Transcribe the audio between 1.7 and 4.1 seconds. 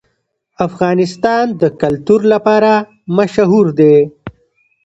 کلتور لپاره مشهور دی.